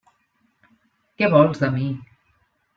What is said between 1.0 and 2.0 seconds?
Què vols de mi?